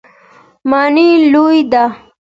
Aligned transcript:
ماڼۍ 0.69 1.09
لویه 1.31 1.61
ده. 1.71 1.83